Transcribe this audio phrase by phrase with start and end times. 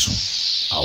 [0.00, 0.16] Mattísson
[0.70, 0.80] á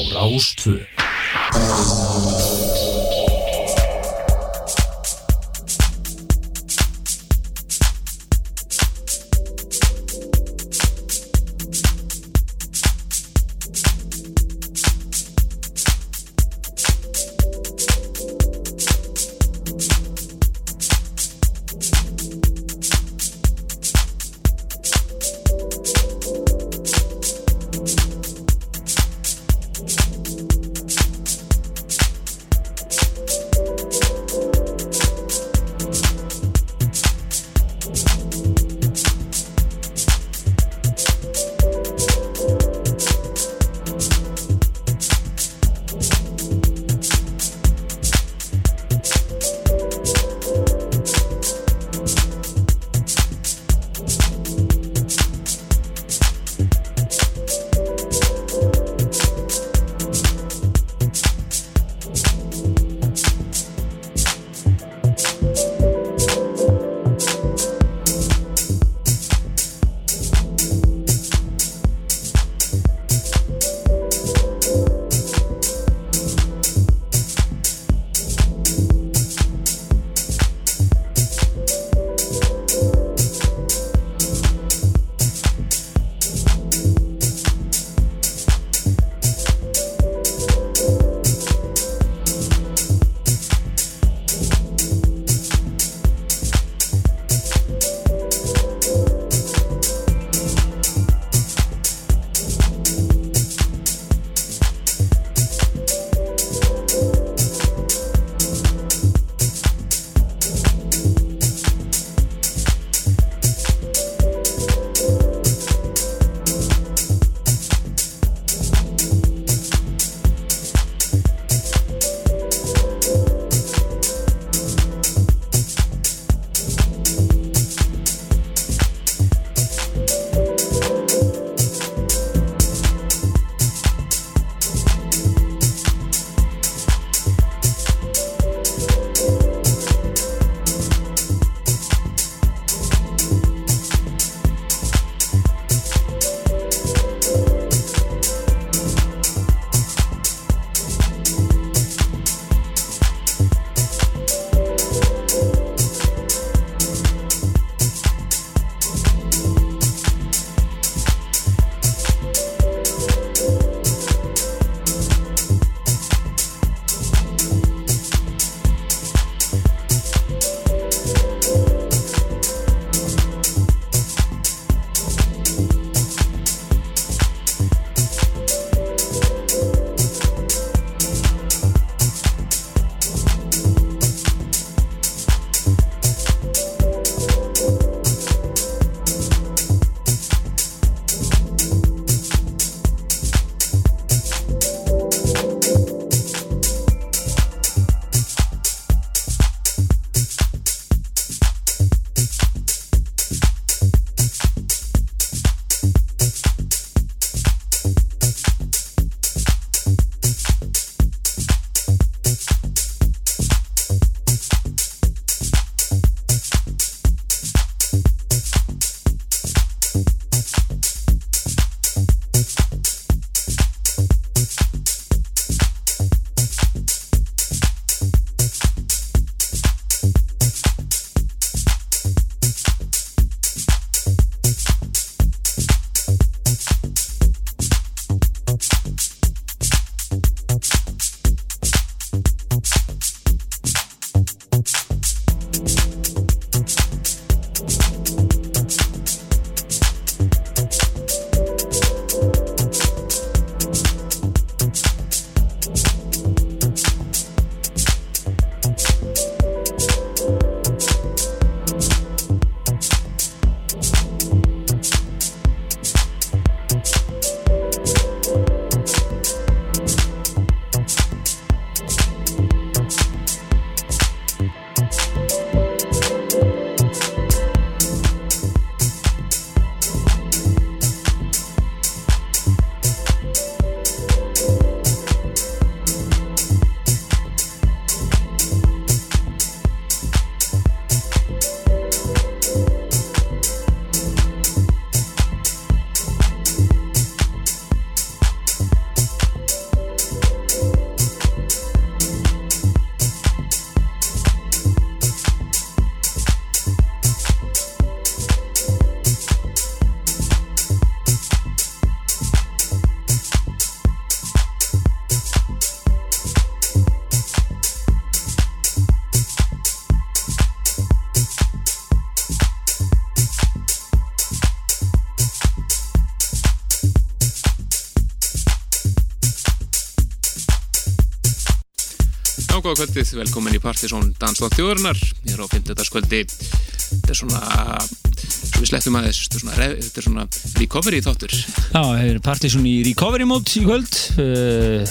[332.66, 335.90] Rástvö góða kvöldið, velkomin í Partisón Danstátt þjóðurnar, ég er á 50.
[335.94, 337.42] kvöldi þetta er svona
[337.86, 341.36] svo við slettum aðeins, þetta er svona, er recovery þáttur.
[341.36, 344.00] Já, við erum Partisón í recovery mode í kvöld.
[344.18, 344.82] Uh,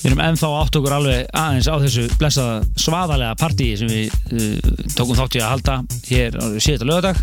[0.00, 4.74] við erum ennþá átt okkur alveg aðeins á þessu blessaða svaðalega partíi sem við uh,
[4.98, 5.78] tókum þátt í að halda
[6.10, 7.22] hér á síðan lögadag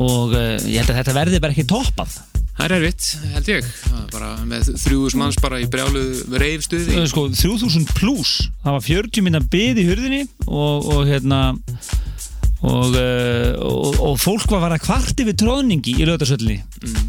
[0.00, 2.16] og uh, ég held að þetta verði bara ekki toppað.
[2.60, 3.68] Það er erfitt, held ég,
[4.12, 6.98] bara með þrjúðus manns bara í brjálu reyfstuði.
[7.08, 11.40] Sko, 3000 pluss, það var 40 minna byð í hurðinni og, og hérna
[12.60, 16.60] og, og, og fólk var að vara kvarti við tróðningi í löðarsöllinni.
[16.84, 17.08] Mm.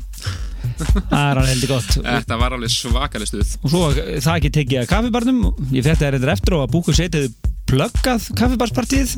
[1.11, 1.95] það er alveg heldur gott.
[1.99, 3.55] Þetta var alveg svakalig stuð.
[3.61, 5.41] Og svo það ekki tekið að kaffibarnum,
[5.75, 7.29] ég fætti það reyndar eftir og að búku setið
[7.71, 9.15] plöggað kaffibarspartíð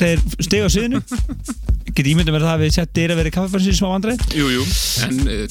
[0.00, 1.02] þeir steg á síðinu
[1.92, 4.22] Get ímyndum verið það að við sett dýraveri kaffebarsins smá andrið?
[4.36, 4.66] Jú, jú,
[5.06, 5.42] en uh,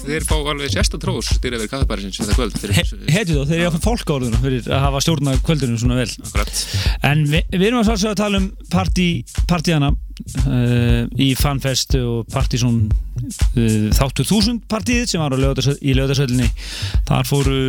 [0.00, 2.56] þeir fá alveg sérsta trós dýraveri kaffebarsins þetta kvöld.
[2.76, 5.98] He, Heitu þó, þeir eru fá fólk á orðuna fyrir að hafa stjórna kvöldunum svona
[6.00, 6.08] vel.
[6.24, 6.62] Akkurat.
[7.10, 9.08] En vi, við erum að svolítið að tala um partí,
[9.50, 16.50] partíana uh, í Fanfest og Partizón uh, þáttur þúsund partíð sem var í lögdagsöllinni.
[17.08, 17.60] Þar fóru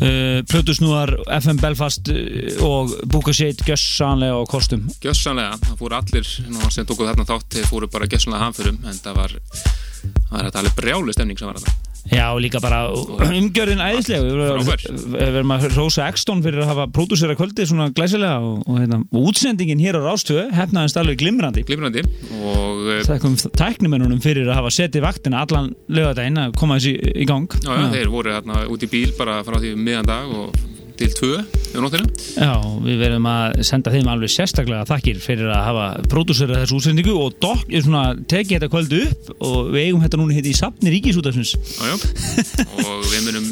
[0.00, 4.86] Uh, Plutusnúar, FM Belfast uh, og Búkaseit gjössanlega á kostum.
[5.04, 9.20] Gjössanlega, það fóru allir sem tókuð þarna þátt, þeir fóru bara gjössanlega hamförum en það
[9.20, 12.88] var, það var alveg brjálu stemning sem var þarna Já, líka bara
[13.28, 14.24] umgjörðin æðislega.
[14.26, 19.28] Við verðum að rosa Ekstón fyrir að hafa pródúsera kvöldi svona glæsilega og, og, og
[19.30, 21.62] útsendingin hér á Rástöðu hefnaðist alveg glimrandi.
[21.68, 22.02] Glimrandi.
[22.42, 27.28] Og Það kom tæknumennunum fyrir að hafa setið vaktina allan lögadaginn að koma þessi í
[27.28, 27.46] gang.
[27.62, 31.10] Já, já, þeir voru hérna út í bíl bara frá því miðan dag og til
[31.16, 32.08] tvö á nóttinu.
[32.36, 32.52] Já,
[32.84, 37.38] við verðum að senda þeim alveg sérstaklega þakkir fyrir að hafa pródúsera þessu útsendingu og
[37.42, 41.54] dokk, svona, tekið þetta kvöldu upp og við eigum þetta núna hitt í sapni ríkisútafsins.
[41.56, 43.48] Já, já, og við munum,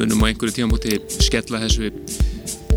[0.00, 1.92] munum á einhverju tíma múti skella þessu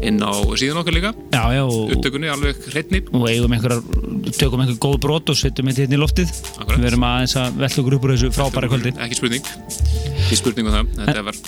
[0.02, 1.12] inn á síðan okkar líka.
[1.34, 3.84] Já, já, upptökunni alveg hreitni og eigum einhverjar,
[4.38, 6.32] tökum einhver góð brot og setjum þetta hérna í loftið.
[6.58, 6.78] Akkurat.
[6.78, 8.94] við verum aðeins að velja okkur upp úr þessu frábæra kvöldi.
[9.06, 9.52] Ekki spurning,
[10.26, 10.96] ekki spurning um það.
[11.02, 11.42] Þetta var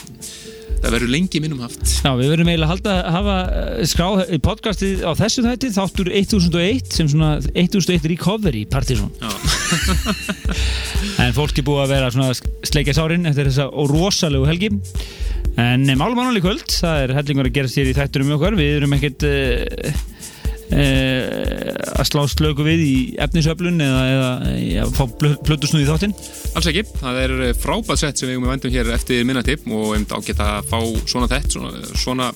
[0.83, 1.79] Það verður lengi minnum haft.
[2.03, 6.09] Já, við verðum eiginlega halda að hafa eh, skrá í podcastið á þessu þætti þáttur
[6.11, 9.13] 1001 sem svona 1001 recovery partysón.
[11.23, 12.33] En fólk er búið að vera svona
[12.67, 14.69] sleikja sárin eftir þessa rosalegu helgi.
[15.59, 18.57] En málum ánalík kvöld, það er hellingur að gerast hér í þætturum okkar.
[18.59, 19.27] Við erum ekkert...
[19.27, 20.12] Uh,
[20.73, 22.93] að slá slöku við í
[23.23, 25.03] efnisöflun eða, eða að fá
[25.45, 26.15] plötusnúð í þáttinn?
[26.53, 29.93] Alls ekki, það er frábært sett sem við um að vendum hér eftir minnatipp og
[29.97, 30.79] um að geta að fá
[31.09, 32.31] svona þett, svona, svona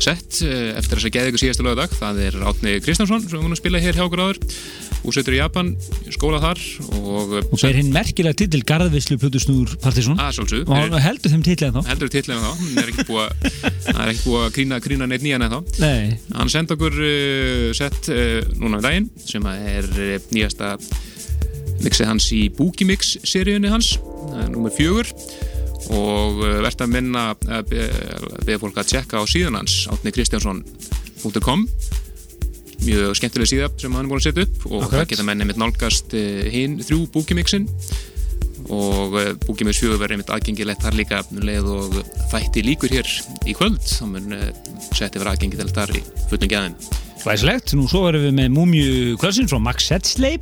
[0.00, 3.50] sett eh, eftir þess að geða ykkur síðastu lögadag það er Átni Kristjánsson sem er
[3.50, 4.40] að spila hér hjá okkur áður.
[5.00, 5.70] Úsveitur í Japan,
[6.12, 6.58] skóla þar
[6.98, 12.12] og, og ber hinn merkilega titil Garðvislu Plutusnúr Partísson og heldur þeim en þá heldur
[12.12, 14.10] titlið en þá, hann er ekki búið að,
[14.44, 16.18] að krína, krína neitt nýjan en þá Nei.
[16.36, 20.74] hann senda okkur uh, sett uh, núna um daginn sem er uh, nýjasta
[21.80, 23.94] mixið hans í Boogie-mix seríunni hans,
[24.36, 25.08] er nummer fjögur.
[25.90, 27.72] Og verðt að minna að
[28.44, 31.64] beða fólk að tjekka á síðan hans átnikristjánsson.com
[32.84, 35.58] mjög skemmtileg síða sem hann er búin að setja upp og það geta menni mitt
[35.60, 36.14] nálgast
[36.52, 37.66] hinn þrjú búkimixin
[38.70, 42.00] og búkimix fjögur verður einmitt aðgengilegt þar líka leið og
[42.32, 43.12] þætti líkur hér
[43.48, 44.34] í kvöld þá mun
[44.92, 46.76] setja verið aðgengilegt þar í fullum gæðin
[47.20, 50.38] Glæslegt, nú svo erum við með Múmiu Kvölsinn frá Max Setsley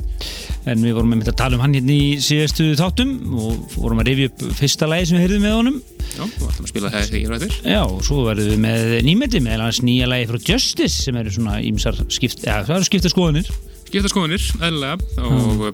[0.69, 4.11] en við vorum með að tala um hann hérna í síðastu þáttum og vorum að
[4.13, 5.81] rifja upp fyrsta lægi sem við heyrðum með honum.
[6.09, 9.43] Já, og ætlum að spila það hér rættir Já, og svo verðum við með nýmeti
[9.45, 13.13] með hans nýja lægi frá Justice sem eru svona ímsar skipt, ja, það eru skipta
[13.13, 13.51] skoðunir
[13.89, 15.67] Skipta skoðunir, eðlega og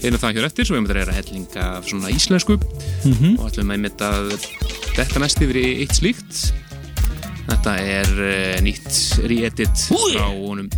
[0.00, 2.56] einu það hér eftir, svo við erum að hellinga svona íslensku.
[3.04, 3.38] Mm -hmm.
[3.38, 4.34] og ætlum að
[4.96, 6.69] þetta næst yfir í eitt slíkt
[7.50, 10.68] Þetta er uh, nýtt re-edit frá honum.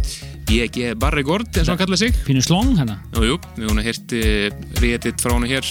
[0.49, 0.93] B.G.
[1.01, 2.23] Barregord eins og hann kallaði sig.
[2.27, 2.99] Pínu slong hérna.
[3.17, 4.23] Jújú, við hún að hérti
[4.81, 5.69] re-edit frá hann hér.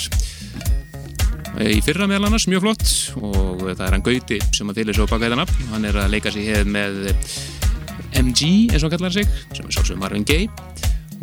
[1.61, 2.85] Í fyrra meðal annars, mjög flott.
[3.19, 5.67] Og það er hann Gauti sem að fylgja svo baka þetta nafn.
[5.73, 7.11] Hann er að leika sig hér með
[8.21, 10.49] MG eins og hann kallaði sig sem er sálsum Marvin Gaye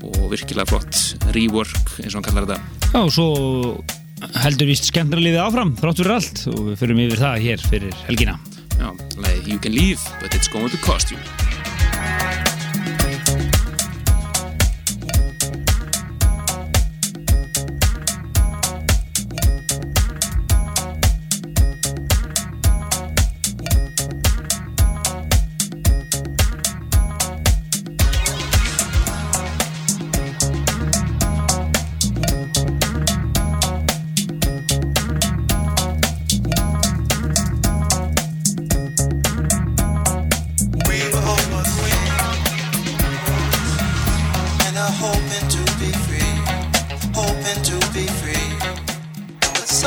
[0.06, 2.92] og virkilega flott rework eins og hann kallaði þetta.
[2.92, 6.46] Já, og svo heldur vist skemmtara lífið áfram þrátt fyrir allt.
[6.52, 8.38] Og við förum yfir það hér fyrir helgina
[8.78, 11.18] Já, leið You Can Leave, but it's going to cost you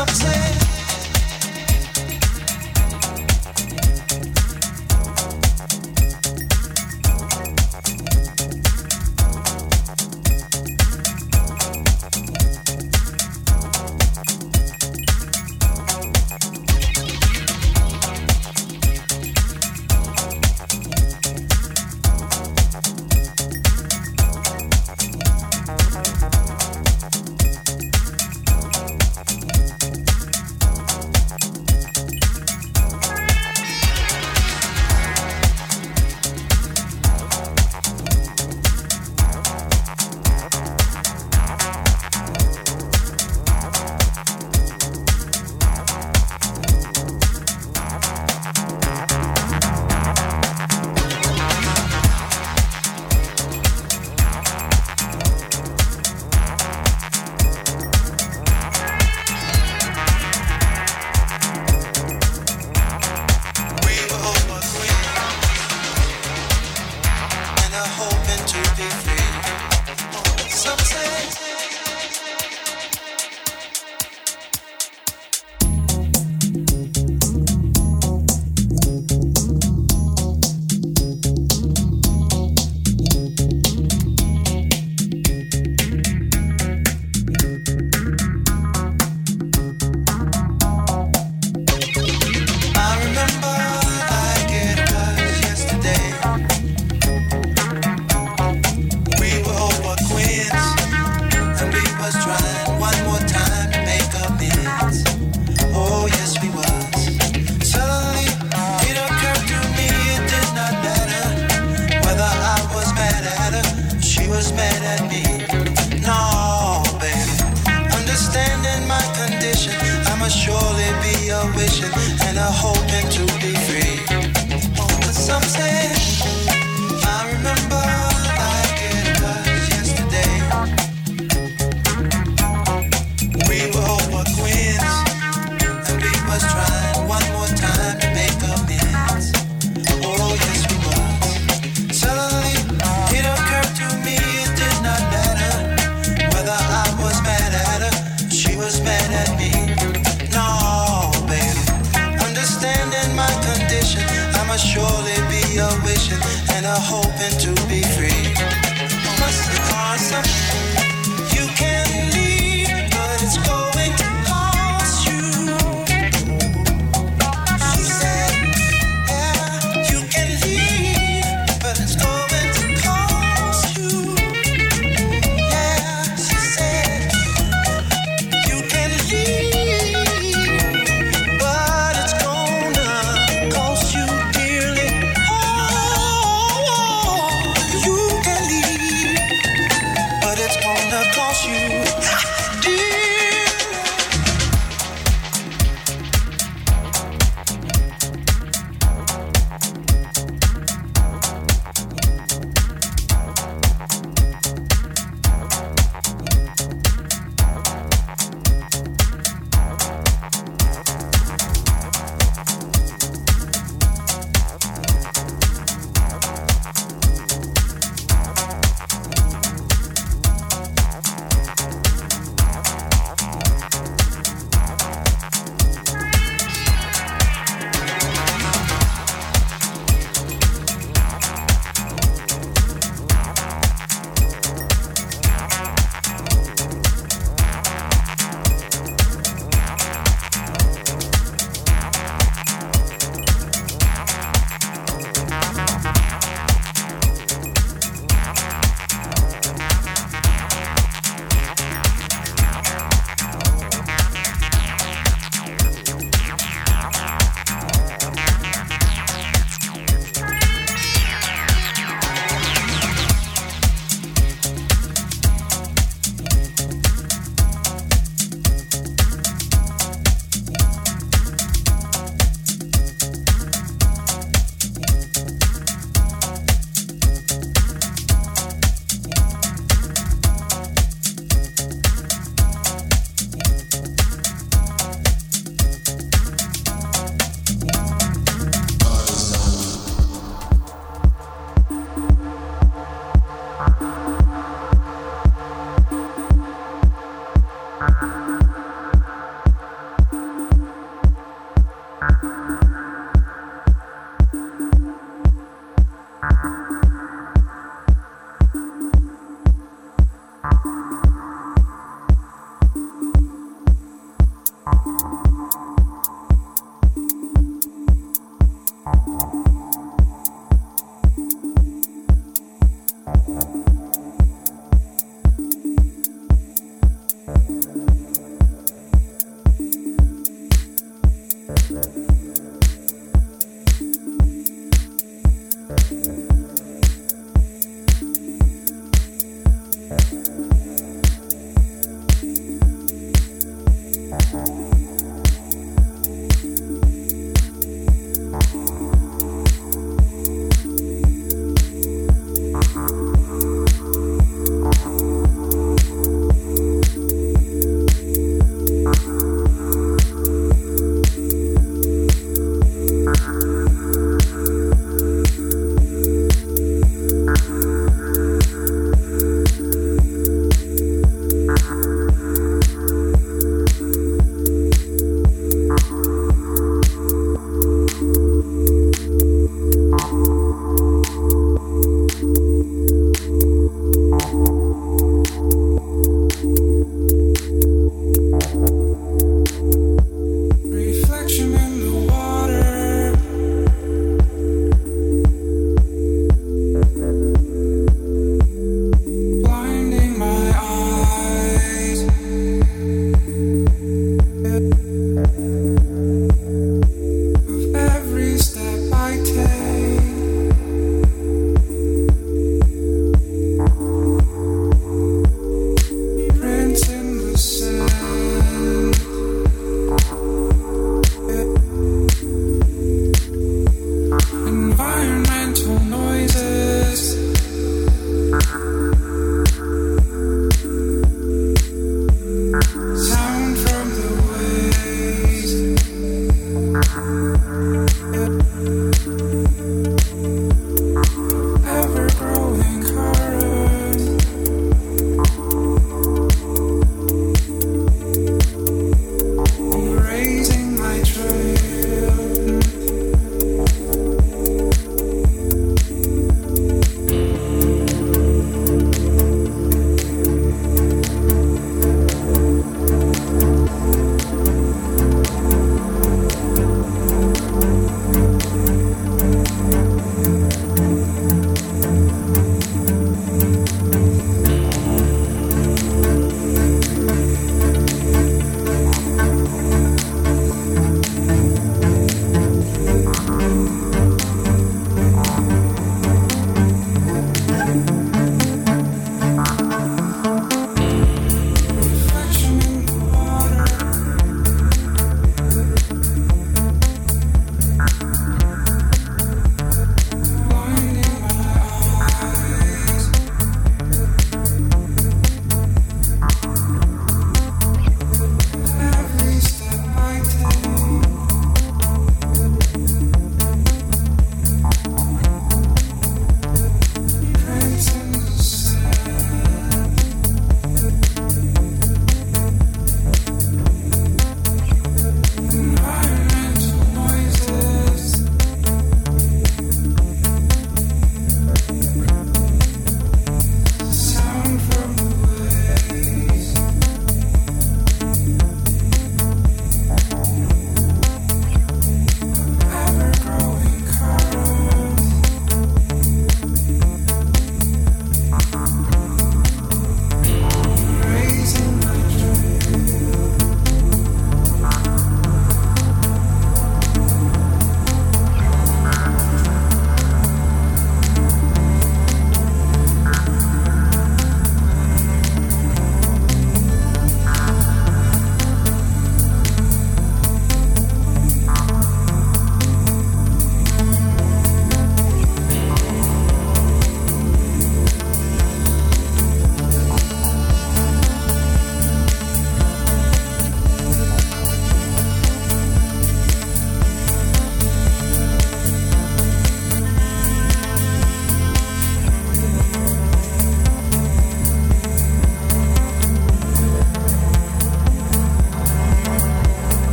[0.00, 0.49] upset.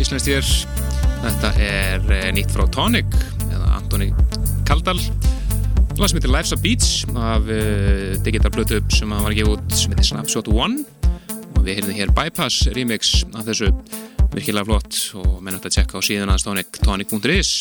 [0.00, 0.46] Íslenskt hér.
[1.22, 3.12] Þetta er eh, nýtt frá Tonic
[3.48, 4.08] eða Antoni
[4.68, 4.96] Kaldal.
[5.98, 9.74] Lag sem heitir Life's a Beats af uh, digital blötu sem var að gefa út
[9.76, 10.86] sem heitir Snapshot One.
[11.58, 13.68] Og við heyrðum hér Bypass remix af þessu.
[14.32, 17.52] Virkilega flott og menn hægt að tjekka á síðan að Tonic tonic.is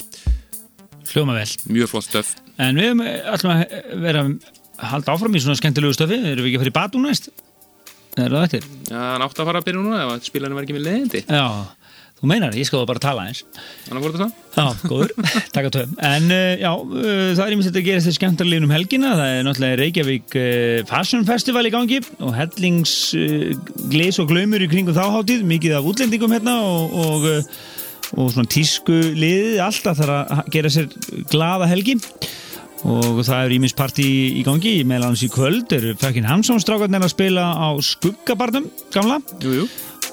[1.11, 1.47] Hljóma vel.
[1.67, 2.35] Mjög flott stöf.
[2.61, 4.25] En við ætlum að vera
[4.91, 6.21] halda áfram í svona skemmtilegu stöfi.
[6.31, 7.31] Erum við ekki að fara í batú næst?
[8.19, 8.65] Er það eftir?
[8.89, 11.21] Já, hann átti að fara að byrja núna ef spilarinn var ekki með leiðindi.
[11.27, 11.45] Já,
[12.21, 13.41] þú meinar, ég skal þá bara tala eins
[13.87, 14.41] Þannig voru þetta?
[14.51, 15.13] Já, góður,
[15.55, 19.13] taka töfum En uh, já, uh, það er ímest að gera þetta skemmtarlegin um helgina.
[19.17, 22.95] Það er náttúrulega Reykjavík uh, Fashion Festival í gangi og hellings
[23.91, 27.27] glis og glaumur í kringum þáháttíð mikið af útlendingum hérna og, og,
[28.17, 29.57] og svona tísku liðið.
[29.65, 30.91] Alltaf þarf að gera sér
[31.31, 31.97] glaða helgi.
[32.81, 34.07] Og það er ímins partí
[34.39, 39.21] í gangi meðal hans í kvöld eru Fekkin Hansson strákarnir að spila á skuggabarnum gamla.
[39.43, 39.69] Jú, jú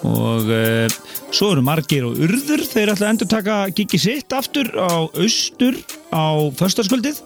[0.07, 0.87] og uh,
[1.35, 2.63] svo eru margir og urður.
[2.69, 5.79] Þeir ætla að endur taka gigi sitt aftur á austur
[6.15, 6.27] á
[6.59, 7.21] föstaskvöldið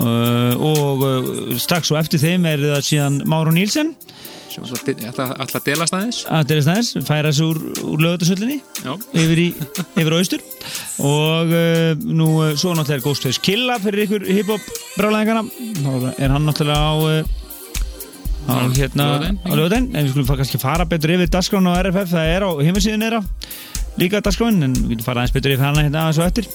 [0.00, 3.94] uh, og uh, strax og eftir þeim er það síðan Máru Nílsen
[4.54, 6.18] sem alltaf að delast aðeins.
[6.30, 7.58] Að delast aðeins, færa þessu úr,
[7.90, 8.60] úr lögutasöllinni
[9.18, 9.46] yfir, í,
[9.98, 10.44] yfir á austur.
[11.02, 11.54] Og
[12.06, 16.94] nú svo náttúrulega er Ghostface Killa fyrir ykkur hip-hop brálæðingana þá er hann náttúrulega á
[18.44, 19.06] á hérna
[19.44, 22.50] á lögudaginn en við skulum kannski fara betur yfir dasgrán á RFF það er á
[22.60, 23.20] heimasíðun eira
[24.00, 26.48] líka dasgrán en við getum fara aðeins betur yfir hana hérna aðeins og eftir.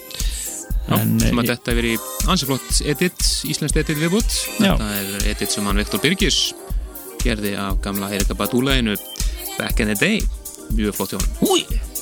[0.89, 1.93] Já, sem að þetta veri
[2.31, 6.39] ansiflott edit, íslenskt edit viðbútt þetta er edit sem hann Viktor Birgis
[7.21, 8.97] gerði af gamla Erika Badúlainu
[9.59, 10.21] Back in the Day.
[10.73, 11.98] Mjög flott hjá hann Úi!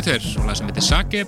[0.00, 1.20] Er Jupiter og það sem heitir Sake.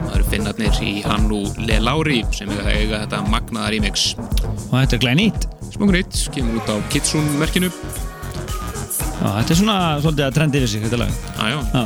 [0.00, 3.96] Það eru finnarnir í Hannu Le Lauri sem er að eiga þetta magnaða remix.
[4.18, 5.42] Og þetta er glænýtt.
[5.70, 7.70] Smungur nýtt, kemur út á Kitsun merkinu.
[9.20, 11.12] Já, þetta er svona svolítið að trendi yfir sig þetta lag.
[11.38, 11.82] Já, já,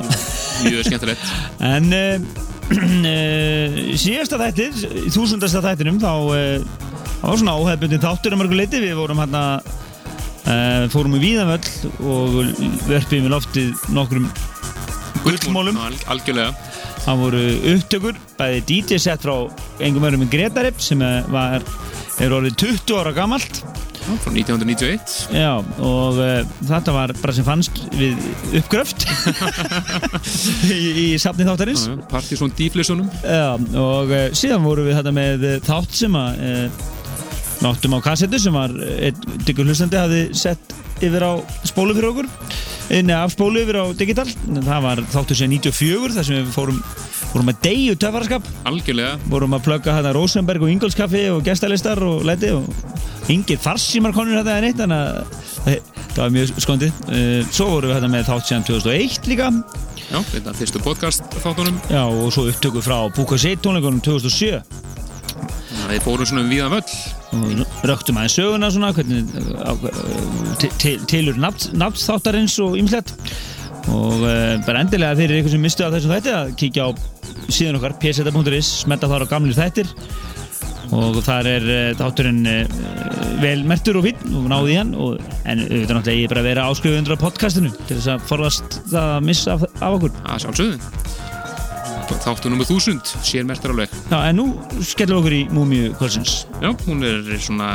[0.64, 1.24] mjög skemmtilegt.
[1.74, 2.00] En uh,
[4.04, 4.72] síðasta þættir,
[5.14, 6.58] þúsundasta þættinum, þá uh,
[7.20, 8.78] var svona óhefbundin þáttur um örgu leiti.
[8.82, 9.42] Við vorum hérna,
[10.46, 11.68] uh, fórum í Víðanvöll
[12.06, 12.28] og
[12.88, 14.26] verfum í loftið nokkrum
[15.24, 16.52] gullmólum algjörlega.
[17.04, 17.42] Það voru
[17.74, 19.34] upptökur, bæði DJ set frá
[19.84, 21.64] engum örum í Gretarip sem var,
[22.20, 23.64] er orðið 20 ára gammalt
[24.04, 28.18] frá 1991 já og uh, þetta var bara sem fannst við
[28.60, 29.06] uppgröft
[30.74, 31.86] í, í safni þáttarins.
[32.10, 33.08] Partysón Díflissunum
[33.80, 36.84] og uh, síðan voru við þetta með þátt sem að uh,
[37.64, 41.32] náttum á kassetu sem var einn diggur hlustandi hafði sett yfir á
[41.64, 42.28] spólu fyrir okkur
[42.92, 44.26] inni af spólu yfir á digital.
[44.28, 46.82] Það var þáttur sem 94 þar sem við fórum,
[47.32, 48.50] fórum að deyju töfaraskap.
[48.68, 49.16] Algjörlega.
[49.30, 52.68] Fórum að plugga hérna Rosenberg og Ingolskaffi og gestalistar og leti og
[53.32, 55.78] yngir farsímar konur þetta en eitt þannig að
[56.14, 57.02] það var mjög skondið.
[57.08, 59.50] Eh, svo vorum við hérna með þátt sem 2001 líka.
[60.04, 61.78] Já, þetta er fyrstu podcast þáttunum.
[61.90, 64.60] Já og svo upptöku frá Búka 7 tónleikunum 2007
[65.92, 69.26] er fórum svona um viðan völl röktum aðeins söguna svona, hvernig,
[70.80, 73.12] til, tilur nafnstáttarins og ymslegt
[73.92, 76.90] og uh, bara endilega fyrir ykkur sem mistu á þessu þætti að kíkja á
[77.52, 79.90] síðan okkar pseta.is, smetta þar á gamlir þættir.
[80.94, 82.80] Og þar er uh, þátturinn uh,
[83.42, 84.94] vel mertur og fín og náði hann.
[84.96, 88.26] Og, en auðvitað náttúrulega ég er bara að vera áskrifundur á podcastinu til þess að
[88.30, 90.18] forðast það að missa af, af okkur.
[90.22, 91.23] Það sjálfsögðu
[92.24, 94.46] þáttu nummið þúsund, sér mertar alveg Já, en nú
[94.84, 96.44] skellum við okkur í Múmiu kvöldsins.
[96.62, 97.70] Já, hún er svona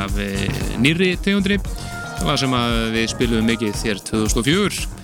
[0.82, 1.60] nýri tegundri
[2.20, 4.98] það var sem að við spilum mikið þér 2004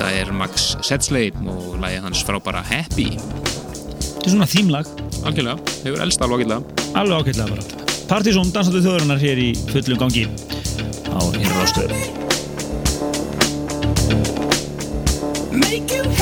[0.00, 3.10] Þetta er Max Setsley og lægið hans frábara Happy.
[3.18, 4.88] Þetta er svona þýmlag.
[5.28, 6.86] Algjörlega, hefur elst alveg ágætlega.
[6.96, 7.86] Alveg ágætlega bara.
[8.08, 10.24] Partizón, dansandi þjóðurinnar hér í fullum gangi.
[11.10, 11.94] Á hér rástöðu
[15.52, 16.19] Make you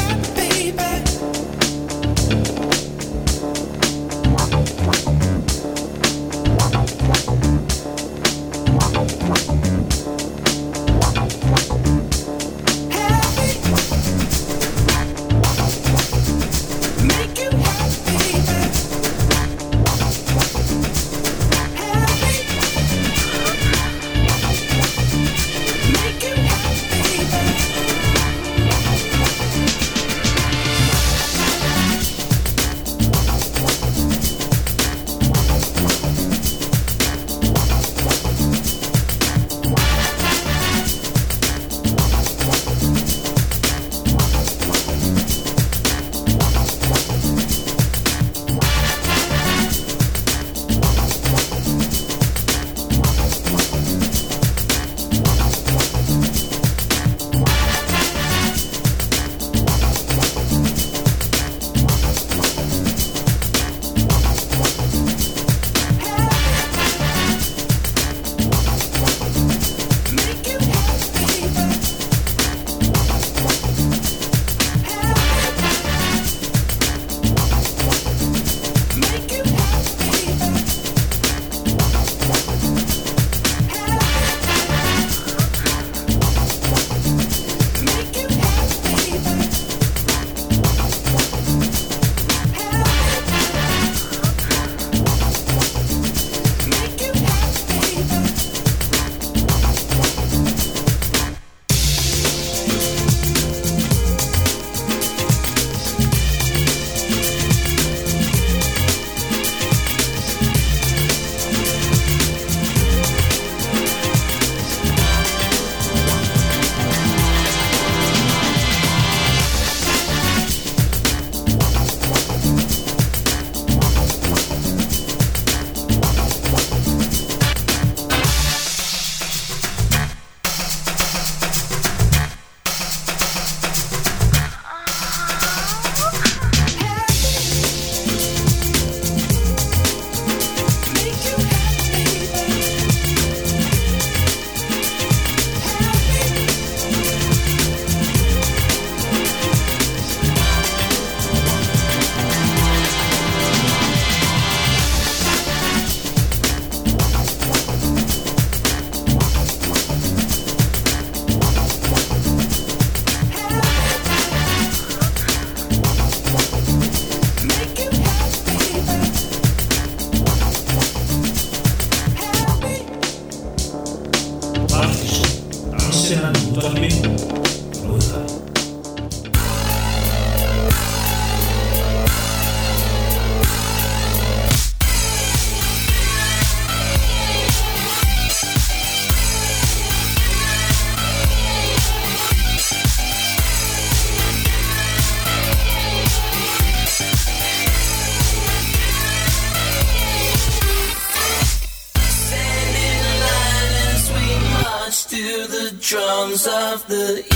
[206.88, 207.27] the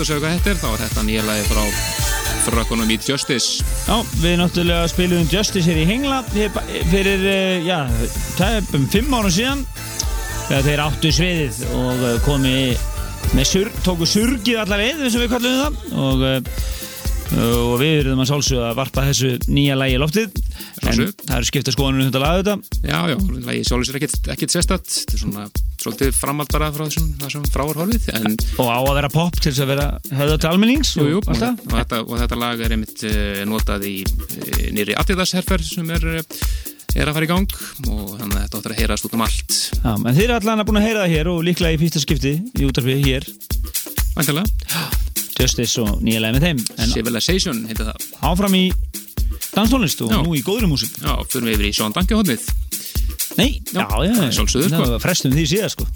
[0.00, 1.62] að segja hvað þetta er, þá er þetta nýja lagi frá
[2.46, 3.64] frökkunum í Justice.
[3.84, 7.84] Já, við náttúrulega spilum Justice hér í Hengla fyrir, eh, já,
[8.38, 9.64] tæpum fimm árum síðan
[10.48, 12.54] þegar þeir áttu sviðið og eh, komi
[13.36, 17.96] með surg, tóku surgið allar leið eins og við kallum það og, eh, og við
[18.00, 20.44] erum að sálsögða að varpa þessu nýja lægi í loftið.
[20.80, 24.56] En það eru skipta skoðanum þetta laga þetta Já, já, lagi sjálfur sér ekkit, ekkit
[24.56, 28.96] sérstætt, þetta er svona svolítið framhald bara frá þessum, þessum fráarhorfið, en og á að
[28.98, 29.86] vera pop til þess að vera
[30.20, 31.40] höfða til almennings jú, jú, og og,
[31.72, 37.00] þetta, og þetta lag er einmitt uh, notað í uh, nýri Adidas-herfer sem er, eh,
[37.00, 37.56] er að fara í gang
[37.88, 39.58] og þannig að þetta áttur að heyrast út um allt.
[39.80, 42.04] Já, en þeir eru allan að búin að heyra það hér og líklega í fyrsta
[42.04, 43.28] skipti í útarfið hér
[44.16, 44.86] Væntalega,
[45.40, 48.08] Justice og nýja lægi með þeim en Civilization heitir það.
[48.26, 48.64] áfram í
[49.54, 50.18] danstónlist og Já.
[50.22, 52.44] nú í góðri músík Já, fyrir við yfir í Sjón Danke-hodnið.
[53.40, 54.82] Nei, já, já, það sjálfsögðu, sko.
[54.84, 55.86] Það var frestum því síðan, sko.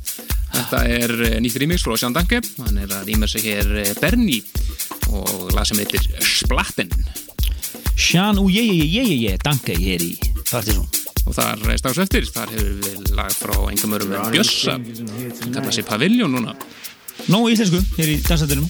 [0.55, 3.90] Þetta er eh, nýtt remix frá Sjón Danke, hann er að rýma sig hér eh,
[4.01, 4.40] Bernie
[5.12, 6.92] og lag sem heitir Splatten.
[7.95, 10.14] Sjan og ég, ég, ég, ég, ég, danka hér í
[10.49, 10.86] Partizón
[11.24, 15.72] og þar strax eftir, þar hefur við lag frá engum örum en Bjössa sem kalla
[15.72, 16.57] sig Pavilion núna.
[17.32, 18.68] Nó íslensku, hér í dansættinum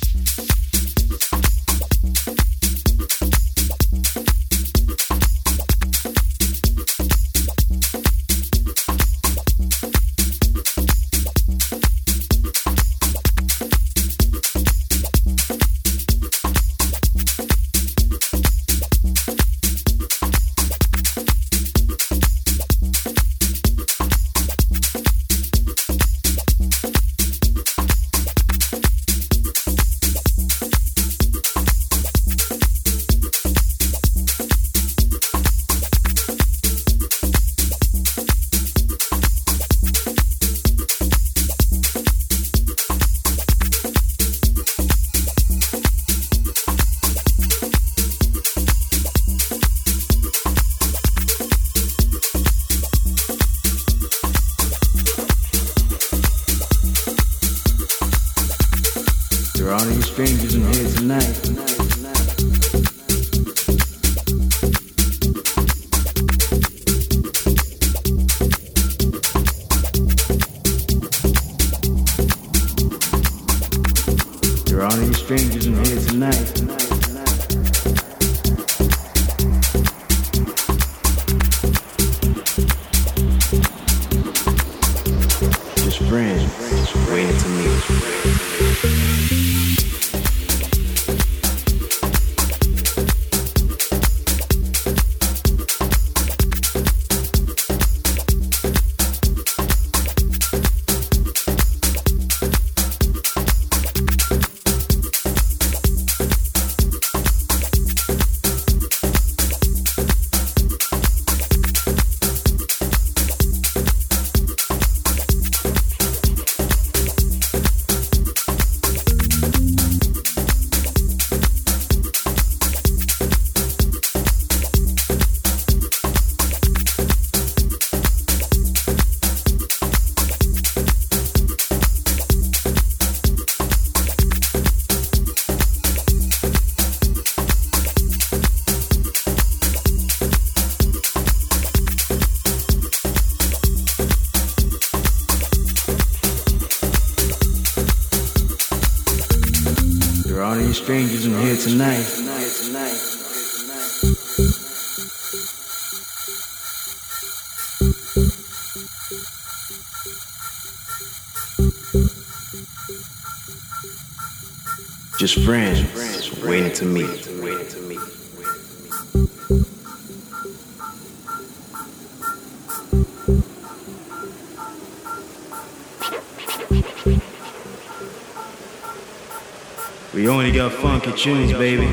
[181.24, 181.86] tunes, baby.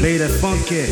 [0.00, 0.86] Play that funky.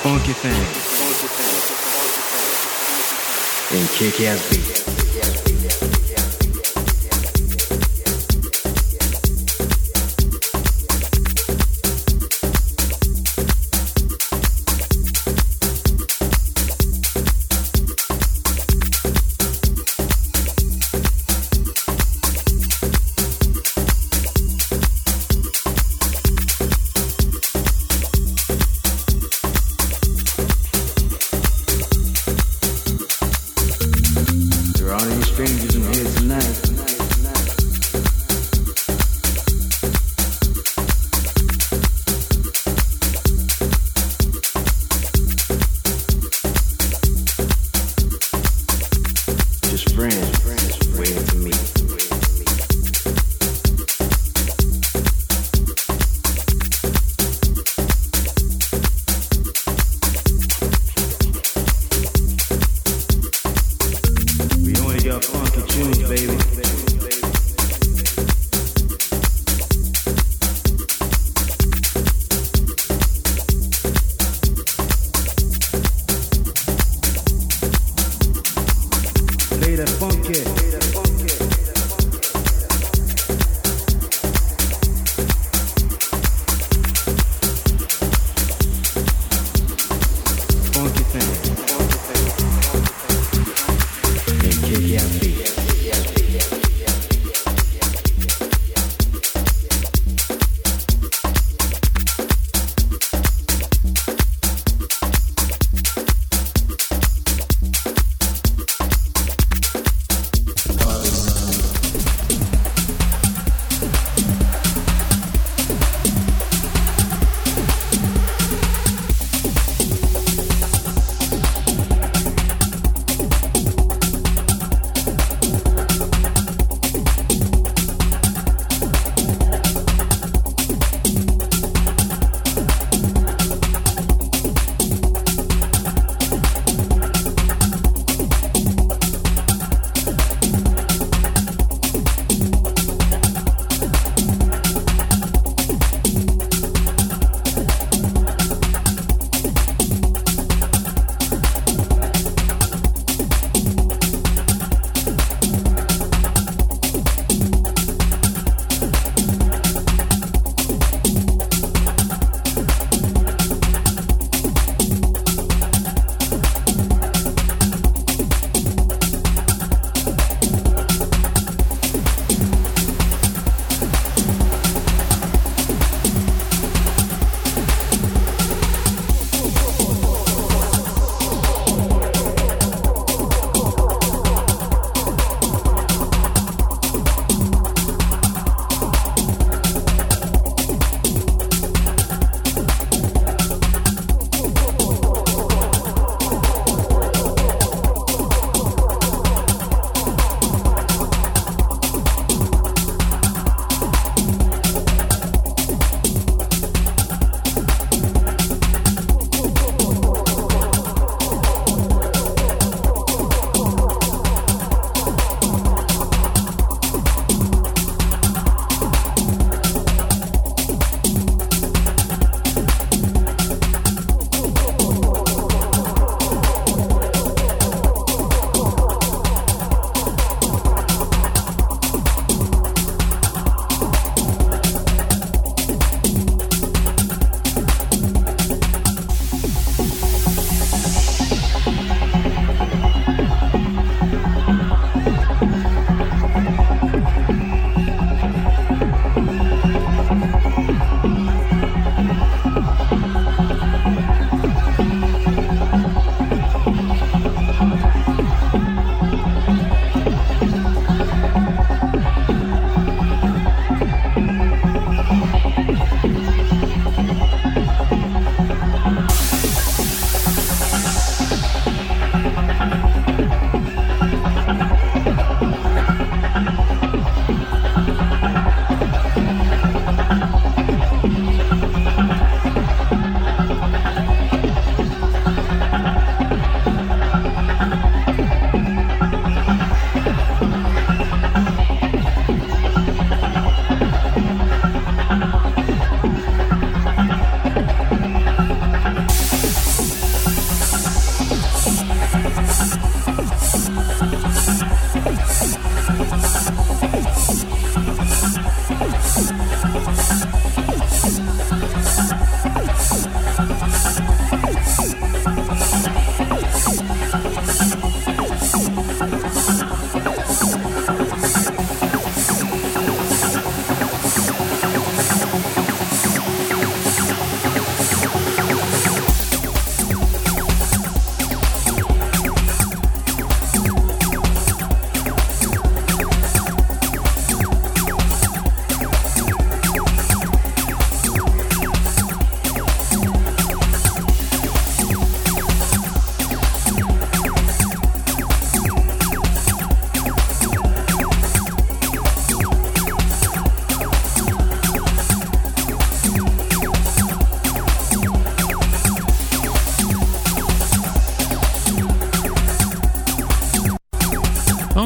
[0.00, 0.60] Funky thing.
[3.78, 4.93] And kick ass beat.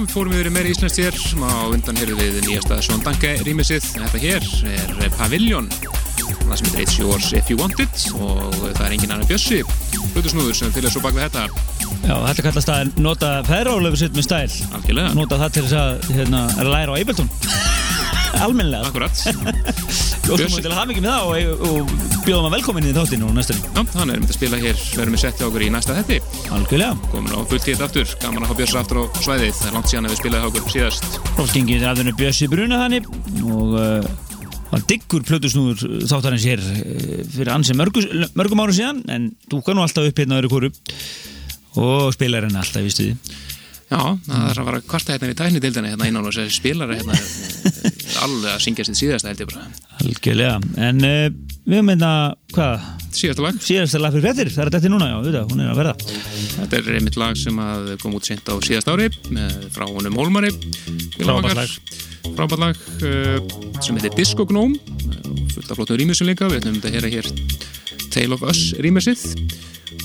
[0.09, 1.17] Við fórum yfir í meiri íslenskt hér.
[1.45, 3.85] Á undan heyrðu við nýjasta Sjón Danke rýmisið.
[3.93, 4.47] Þetta hér
[5.05, 5.69] er Pavilion.
[5.69, 8.07] Það sem heitir It's Yours If You Want It.
[8.17, 9.59] Og það er engin annar bjössi
[10.15, 11.45] hlutusnúður sem fylgja svo bak við þetta.
[12.07, 14.57] Já, þetta kallast að nota feðrálöfu sitt með stæl.
[14.79, 16.43] Algjörlega, Nota það til þess að hérna,
[16.73, 17.33] læra á Ableton.
[18.49, 18.89] Almennilega.
[18.89, 19.25] Akkurat
[20.29, 23.29] Óskum við til að hafa mikið með það og, og bjóðum að velkomin í þáttinu
[23.29, 23.77] og næstunni.
[23.77, 26.23] Já, hann er myndið að spila hér, verðum við sett hjá okkur í næsta þetti
[26.55, 26.95] Algjörlega.
[27.13, 29.53] Komin á fullt hér aftur, gaman að hafa bjössa aftur á svæðið.
[29.59, 31.19] Það er langt síðan að við spilaði okkur síðast.
[31.37, 33.09] Róskingið er aðeinu Bjössi Bruna þannig
[33.53, 34.09] og uh,
[34.71, 38.05] var diggur plötusnúður þáttarins hér uh, fyrir ansi mörgu,
[38.39, 40.73] mörgum árum síðan en dúkar nú alltaf upp hérna öðru kóru
[41.79, 43.19] og spilar henni alltaf í stuði.
[43.89, 47.17] Já, það er að vara kvarta hérna í tæknidildinni hérna innan og þessi spilara hérna.
[48.25, 49.69] Alveg að syngja sitt síðasta held ég bara.
[50.03, 50.57] Algjörlega,
[50.89, 51.29] en uh,
[51.69, 52.11] við höfum einna,
[52.57, 52.89] hvað,
[53.19, 53.59] síðasta lag.
[53.65, 55.95] Síðasta lag fyrir frettir, það er þetta núna, já, auðvitað, hún er að verða.
[56.59, 60.19] Þetta er einmitt lag sem að kom út sent á síðast ári með, frá honum
[60.21, 60.53] Hólmari
[61.19, 61.75] Frábært lag.
[62.29, 63.39] Frábært lag uh,
[63.85, 64.79] sem heitir Disco Gnome.
[65.55, 66.49] Fullt af flottum rýmisum líka.
[66.51, 67.33] Við ætlum þetta að heyra hér
[68.15, 69.25] Tale of Us rýmisið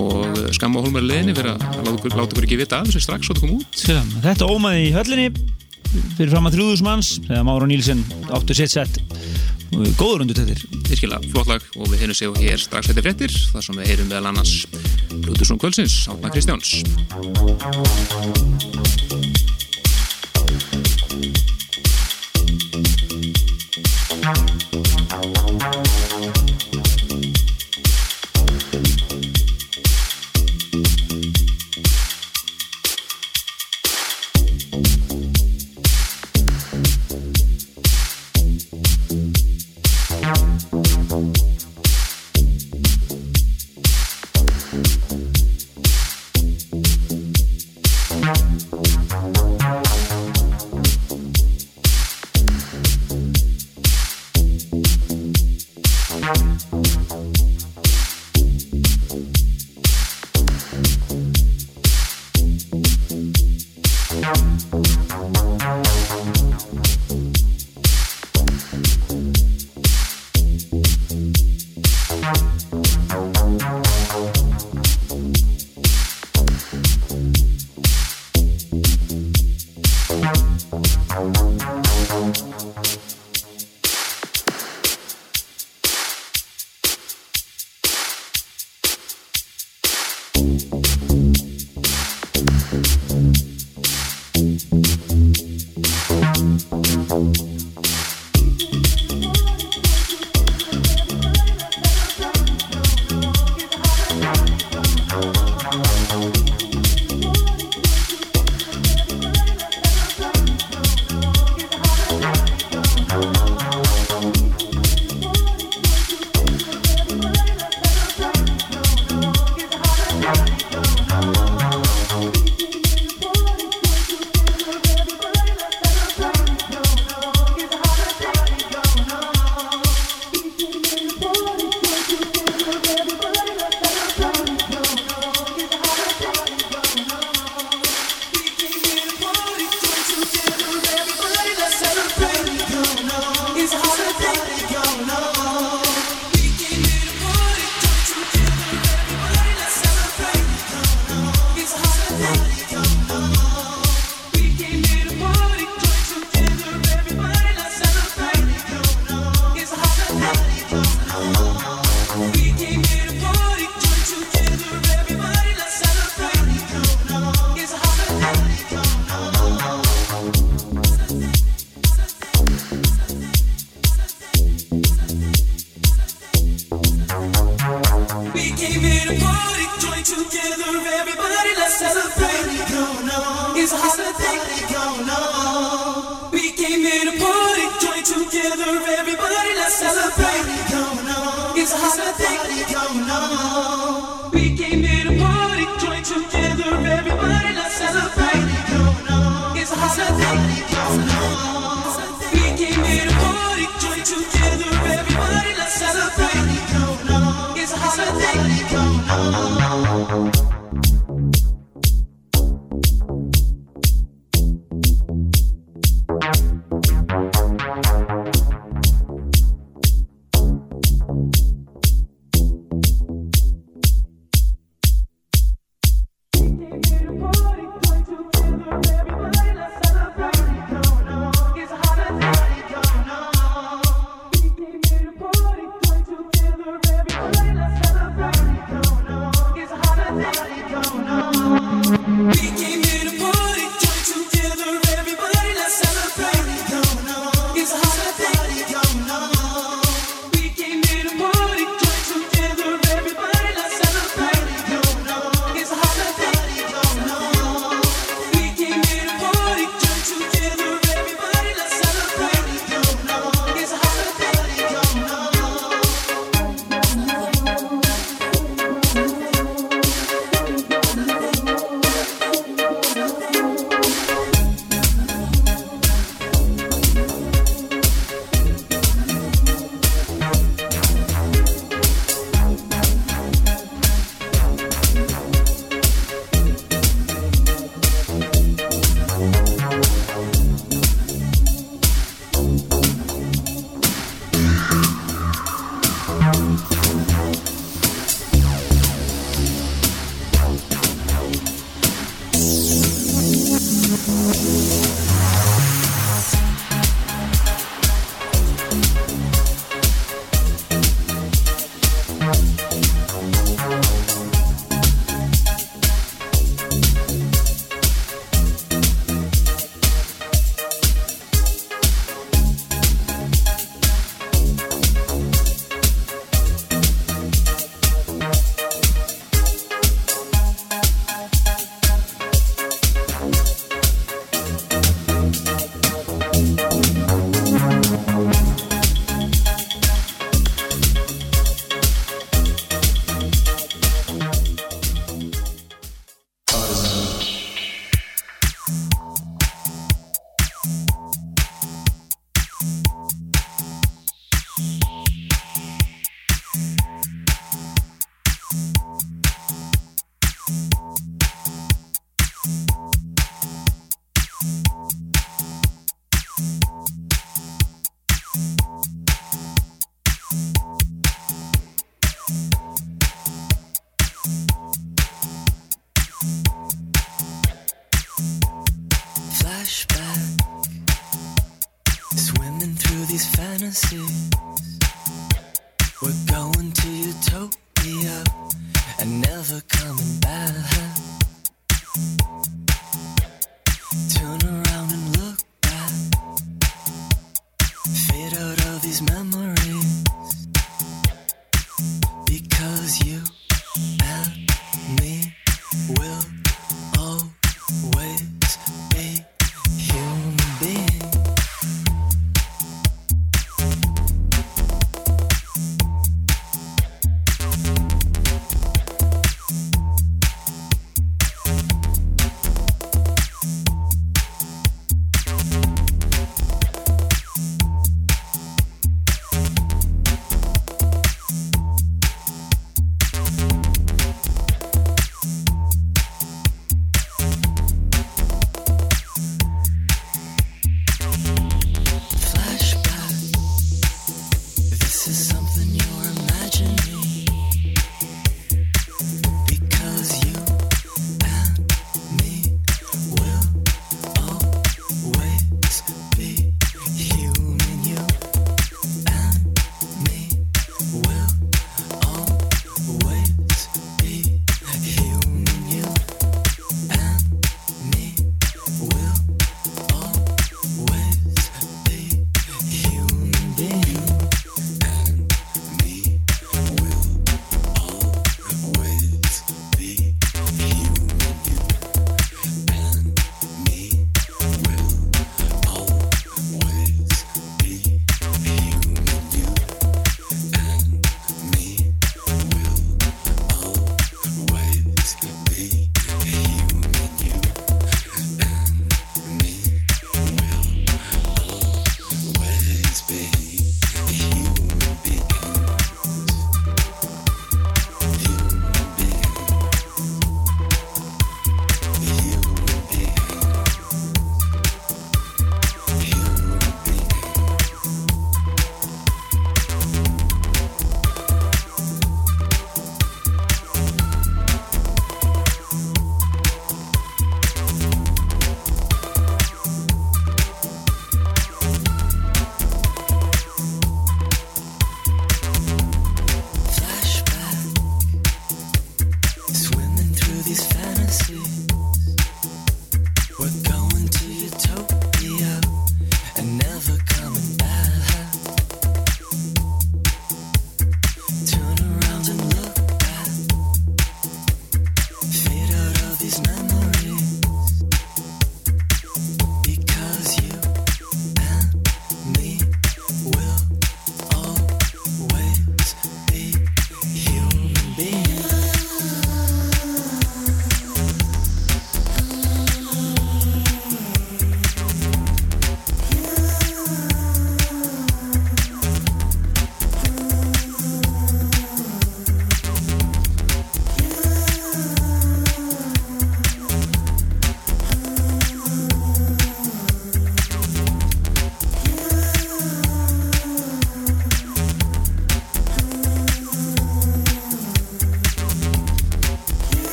[0.00, 3.44] og skamma Hólmari leðinni fyrir að láta okkur, ekki vita af þessu strax svo þetta
[3.44, 3.82] kom út.
[3.84, 5.26] Já, Þetta ómaði í höllinni
[6.16, 8.00] fyrir fram að 3000 manns þegar Máru Nílsen
[8.34, 8.98] áttu sitt sett
[9.98, 10.54] góður undur þetta
[10.88, 14.10] virkilega flott lag og við heyrum séu hér strax þetta fréttir þar sem við heyrum
[14.12, 14.54] meðal annars
[15.24, 16.82] Plutusson Kvöldsins, Átna Kristjáns.
[25.54, 26.03] We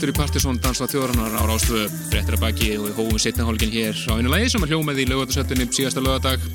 [0.00, 3.74] aftur í Partisón Dansa þjóðrannar á Rástvö Brettir að baki og við hófum setna hálfingin
[3.74, 6.46] hér á einu lagi sem er hljómið í lögatarsöttunni síðasta lögadag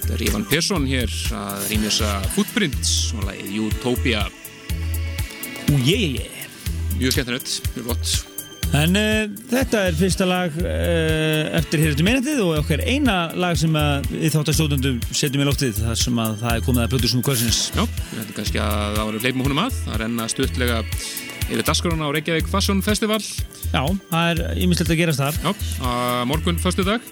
[0.00, 4.24] Þetta er Ivan Persson hér að rýmjösa Footprints og lagið Utopia.
[5.70, 8.14] Ú, ég, ég, ég Mjög skemmtilegt, mjög gott.
[8.74, 13.60] En uh, þetta er fyrsta lag uh, eftir hér eftir minnetið og okkar eina lag
[13.60, 17.12] sem að við þáttastóðundum setjum í loftið þar sem að það er komið að plötu
[17.12, 20.82] svona kvölsins Já, við hættum kannski að það var leipum húnum að að renna stuttlega
[21.54, 23.20] yfir dasgrána á Reykjavík Fashion Festival.
[23.70, 25.38] Já, það er ímislegt að gerast þar.
[25.44, 25.52] Já,
[26.26, 27.04] morgun förstu dag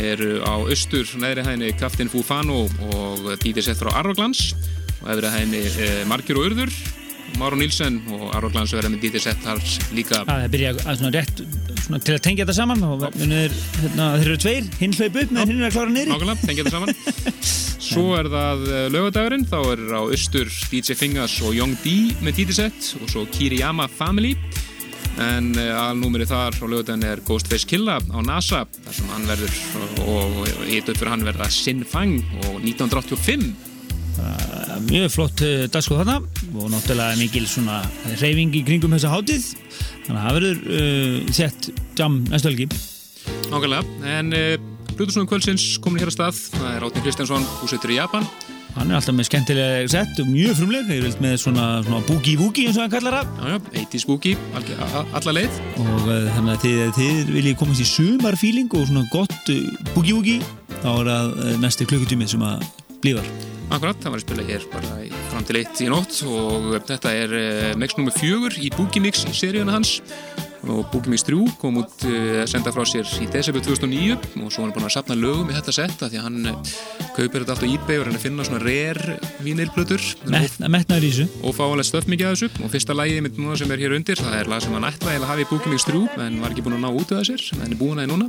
[0.00, 4.52] eru á austur neðri hæðinni Kaftin Fufano og dítið sett frá Arvaglans
[5.00, 6.74] og efri hæðinni eh, Margjur og Urður
[7.38, 9.60] Máru Nílsen og Arvaglans verða með dítið sett þar
[9.96, 11.42] líka Það er byrjað að svona rétt
[11.84, 15.34] svona, til að tengja þetta saman og er, hérna, þeir eru tveir, hinn hlaup upp
[15.36, 16.90] með hinn er að klára niður Nákvæmlega, tengja þetta saman
[17.90, 22.60] Svo er það lögadagurinn þá er á austur DJ Fingers og Young D með dítið
[22.60, 24.34] sett og svo Kiriyama Family
[25.20, 29.58] en alnúmeri þar á lögadaginn er Ghostface Killa á NASA þar sem hann verður
[30.06, 33.50] og hitt upp fyrir hann verða Sin Fang og 1985
[34.88, 36.16] Mjög flott uh, dagskoð þarna
[36.54, 37.80] og náttúrulega mikil svona
[38.20, 39.48] reyfing í kringum þessa hátíð.
[40.06, 41.70] Þannig að það verður uh, sett
[42.00, 42.68] jam næstu helgi.
[43.50, 43.82] Nákvæmlega,
[44.16, 44.54] en uh,
[45.00, 48.26] Plutusnúðum kvöldsins komin hér að stað, það er Átni Kristjánsson búsettur í Japan.
[48.74, 52.68] Hann er alltaf með skemmtilega sett og mjög frumleg, ég vilt með svona, svona boogie-woogie
[52.68, 53.30] eins og hann kallar það.
[53.40, 54.36] Já, já, 80's boogie,
[55.18, 55.58] alla leið.
[55.80, 60.38] Og uh, þannig að þið, þið viljið komast í sumarfíling og svona gott uh, boogie-woogie
[60.76, 62.68] þá er það uh, næsti klukkutímið sem að
[63.02, 63.26] blífar
[63.70, 64.94] Akkurat, það var að spila hér bara
[65.30, 68.10] fram til eitt í nótt og þetta er uh, mix nr.
[68.16, 70.00] 4 í Boogie Mix seríuna hans
[70.68, 74.62] og Mix 3 kom út uh, að senda frá sér í desember 2009 og svo
[74.62, 76.54] er hann búin að sapna lögum í þetta setta því að hann uh,
[77.16, 80.02] kaupir þetta allt á eBay og hann er að finna svona rare vínilplötur.
[80.28, 81.26] Metnaður í þessu.
[81.46, 82.48] Og fá alveg stöf mikið af þessu.
[82.60, 85.16] Og fyrsta lægi mitt núna sem er hér undir það er lag sem hann ætlaði
[85.20, 87.68] að hafa í Mix 3 en var ekki búin að ná út af þessir en
[87.70, 88.26] er búin að núna.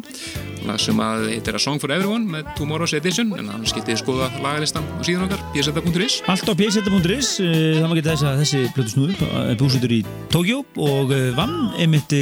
[0.67, 4.27] Lag sem að heitir A Song for Everyone með Tomorrow's Edition en hann skiltið skoða
[4.43, 7.29] lagalistan á síðan okkar pseta.is Allt á pseta.is
[12.11, 12.20] það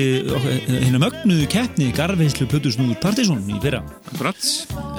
[0.68, 3.82] hérna mögnuðu keppni garfiðslu plötu snúður Partiðsson í fyrra.
[4.12, 4.42] Akkurat,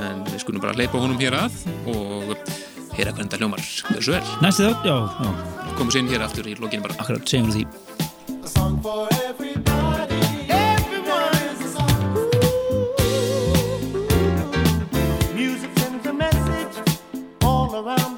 [0.07, 1.53] en við skulum bara leipa honum hér að
[1.90, 2.34] og
[2.96, 3.62] heyra hvernig það hljómar.
[3.90, 5.30] Þessu vel Næstu þátt, já, já.
[5.78, 6.98] Komum sér hér aftur í lokinu bara.
[7.01, 7.64] Akkurat, segjum við því.
[17.80, 18.09] A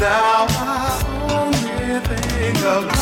[0.00, 3.01] now I only think of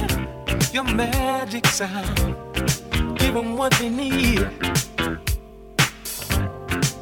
[0.73, 2.35] your magic sound.
[3.17, 4.39] Give them what they need.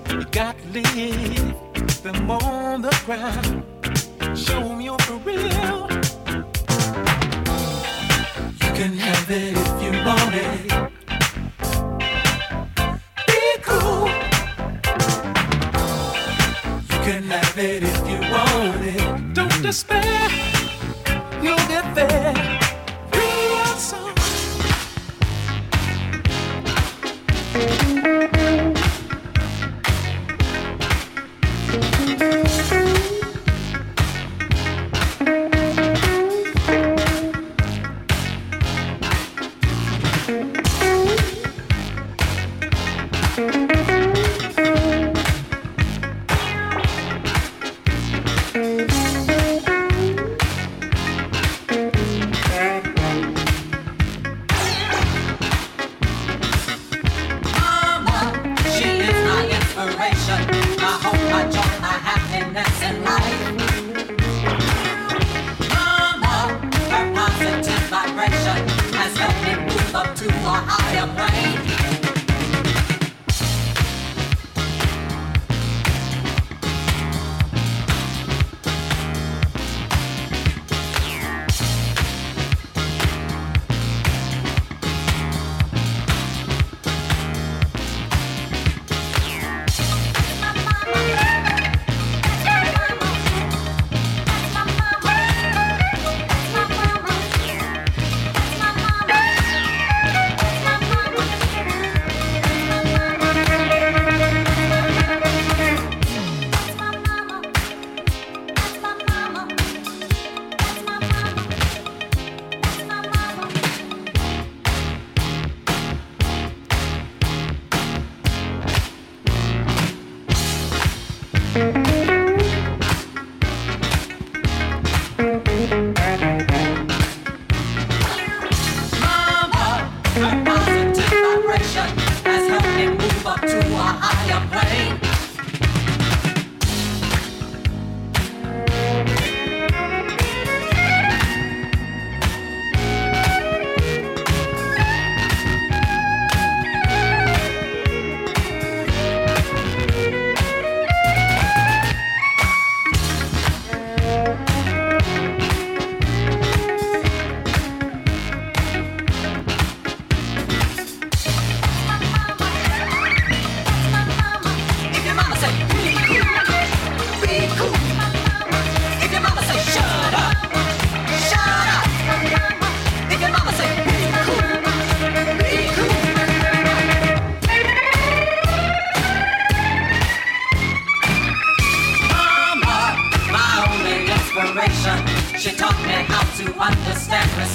[0.10, 3.64] You got to leave them on the ground.
[4.38, 5.88] Show them you're for real.
[8.62, 10.92] You can have it if you want it.
[13.28, 14.08] Be cool.
[16.90, 19.34] You can have it if you want it.
[19.36, 20.30] Don't despair.
[21.44, 22.49] You'll get there.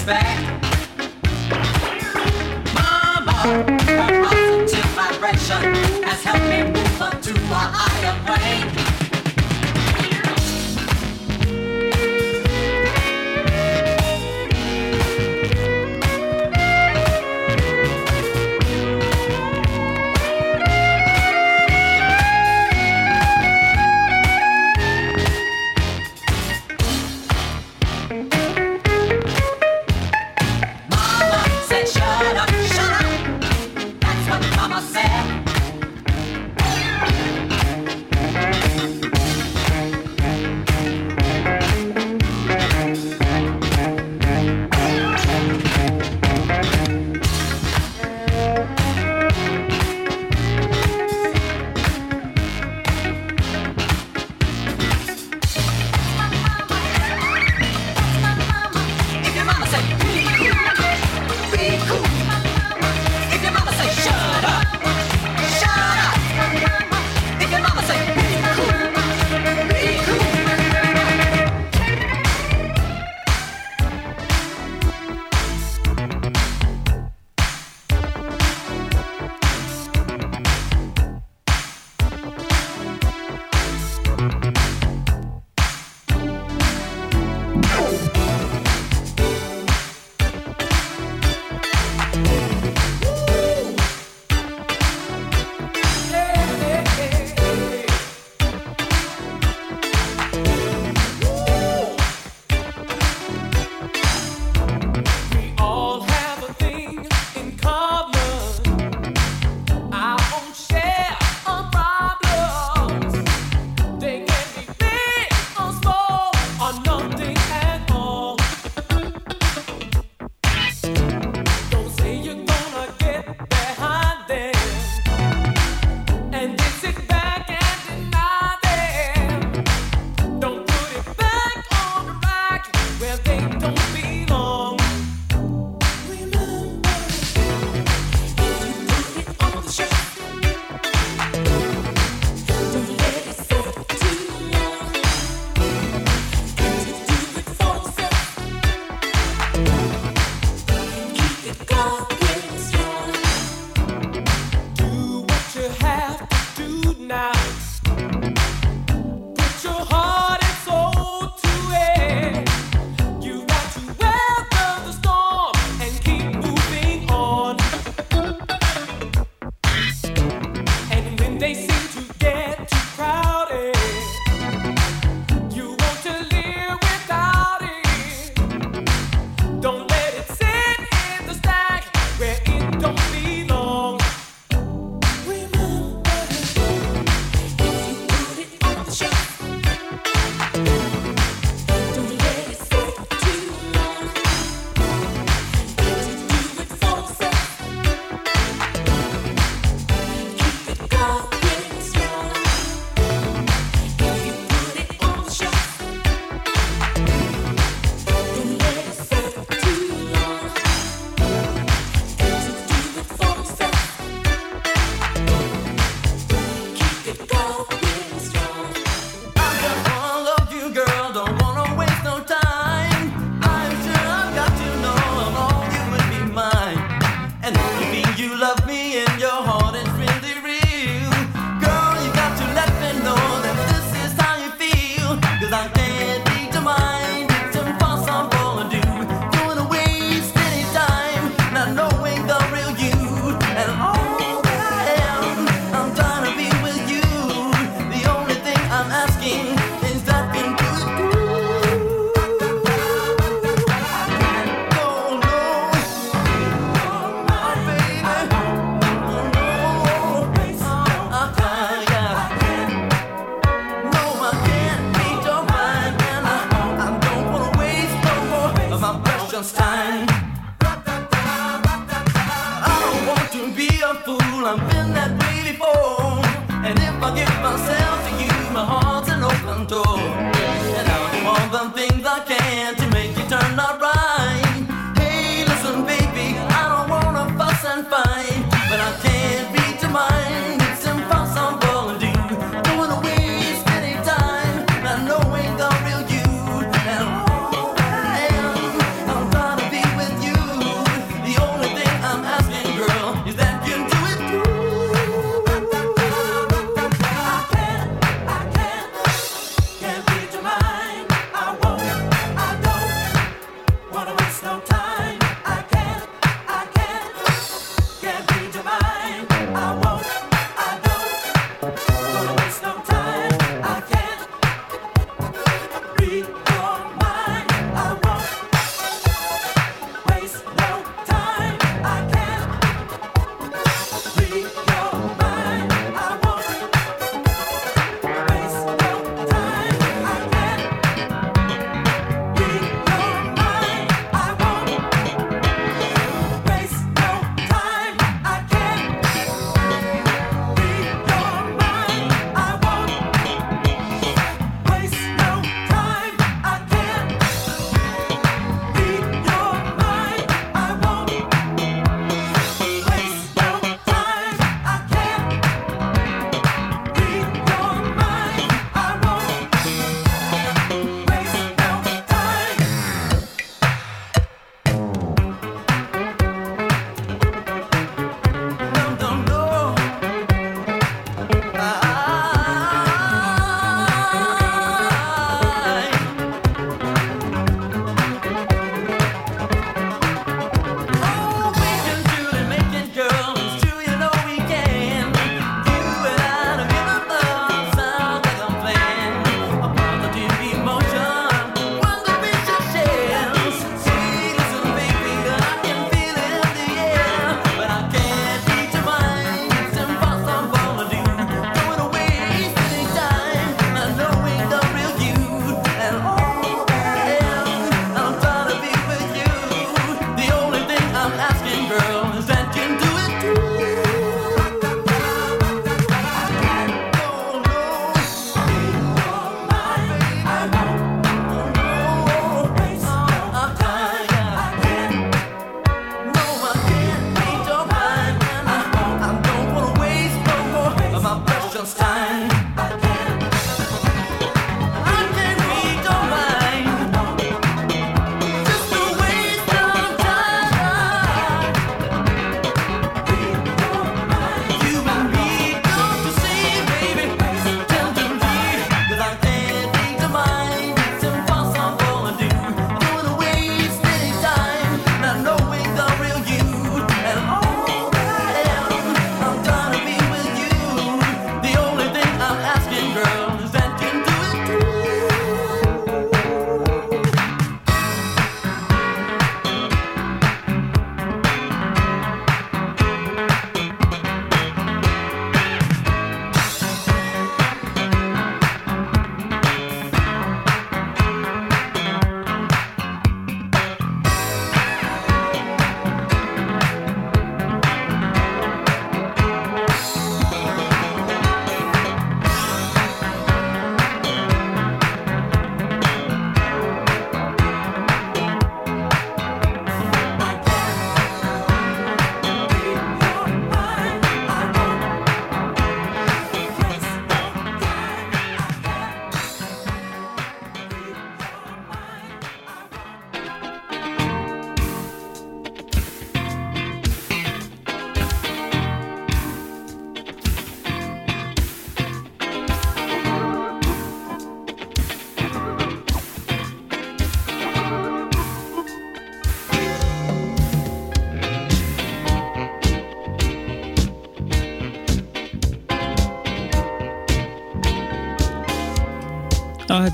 [0.05, 0.74] back.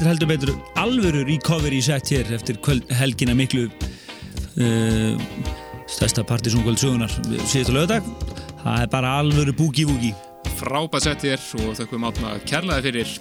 [0.01, 0.51] Þetta er heldur betur
[0.81, 3.67] alvöru recovery set hér eftir kvöld, helgina miklu
[4.57, 5.19] uh,
[5.85, 7.13] stærsta partysónkvöld sögunar
[7.45, 8.09] síðast á lögadag.
[8.63, 10.15] Það er bara alvöru boogie-woogie.
[10.57, 13.13] Frábæð sett hér og þökkum átna kærlega fyrir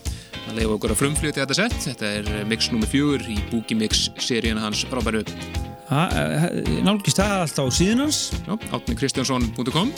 [0.47, 1.79] að leiða okkur að frumfljóti þetta sett.
[1.85, 2.89] Þetta er mix nr.
[2.89, 5.21] 4 í Boogie Mix seríuna hans frábæru.
[6.87, 8.27] Nálgist það allt á síðan hans?
[8.47, 9.93] Já, átnikristjánsson.com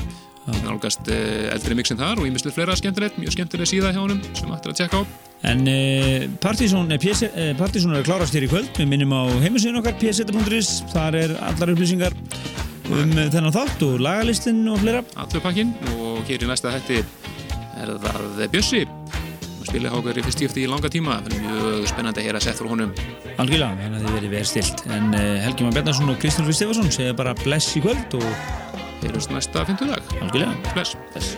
[0.64, 4.50] Nálgast uh, eldri mixin þar og ímislega fleira skemmtilegt, mjög skemmtileg síða hjá honum sem
[4.50, 5.21] ættir að tjekka á.
[5.52, 8.70] En uh, er, PC, uh, Partizón er að klárast hér í kvöld.
[8.78, 12.16] Við minnum á heimasíðun okkar pseta.is þar er allar upplýsingar
[12.92, 15.02] um þennan þátt og lagalistin og fleira.
[15.20, 17.02] Allur pakkin og hér í næsta hætti
[17.82, 18.82] er það Bjössi.
[19.68, 21.20] Spilið hákar í fyrst skipti í langa tíma.
[21.20, 22.96] Er mjög spennandi að heyra sett frá honum.
[23.36, 24.84] Algjörlega, að þið verið verið stilt.
[24.88, 28.28] En Helgi Már Bjarnarsson og Kristján Stefansson segja bara bless í kvöld og
[29.04, 31.36] heyrjumst næsta fyndudag Algjörlega, bless, bless.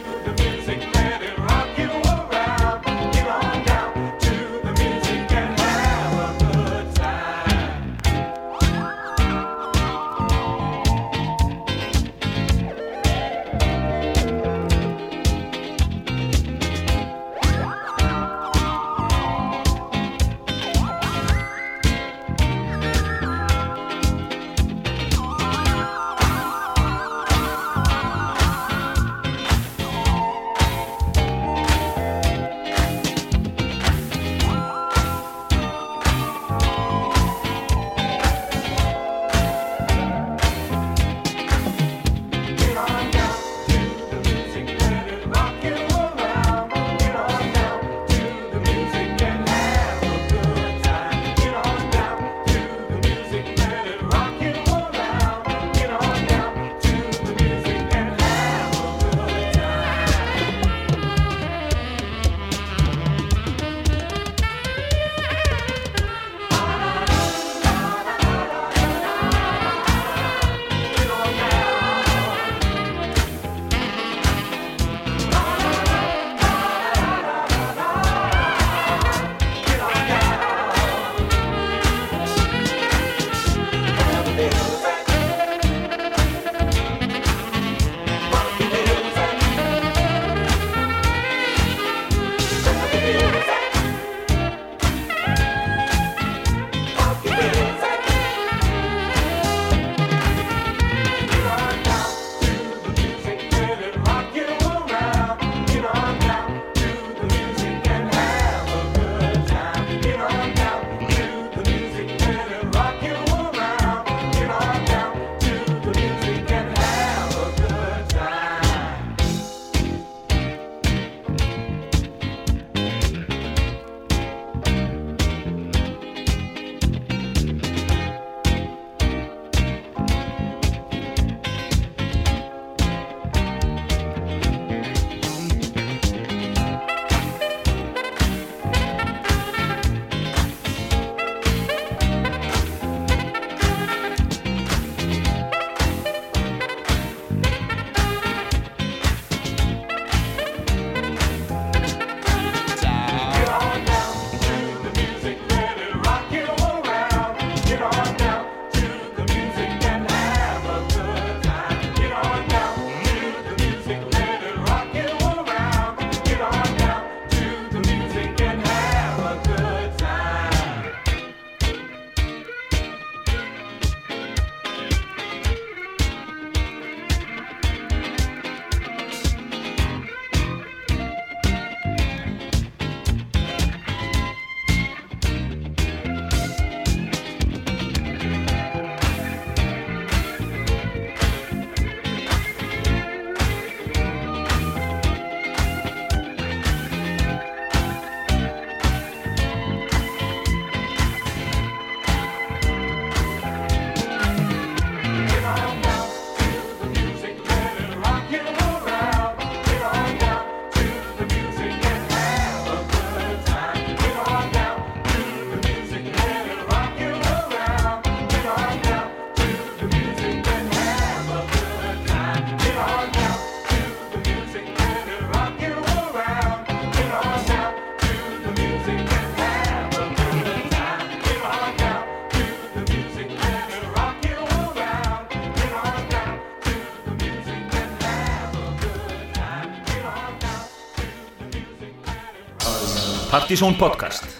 [243.34, 244.33] Partizón podcast